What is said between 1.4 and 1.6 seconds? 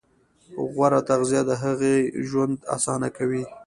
د